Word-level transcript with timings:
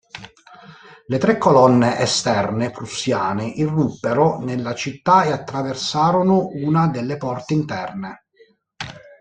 Le 1.05 1.17
tre 1.19 1.37
colonne 1.37 1.99
esterne 1.99 2.71
prussiane 2.71 3.43
irruppero 3.45 4.39
nella 4.39 4.73
città 4.73 5.25
e 5.25 5.31
attraversarono 5.31 6.47
una 6.55 6.87
delle 6.87 7.17
porte 7.17 7.53
interne. 7.53 8.25